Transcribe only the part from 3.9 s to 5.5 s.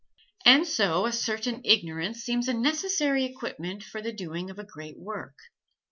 the doing of a great work.